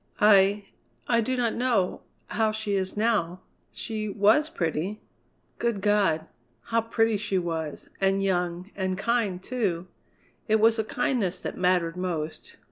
[0.19, 0.65] "I
[1.07, 3.41] I do not know how she is now.
[3.71, 4.99] She was pretty.
[5.59, 6.25] Good God!
[6.63, 9.87] how pretty she was, and young, and kind, too.
[10.47, 12.57] It was the kindness that mattered most.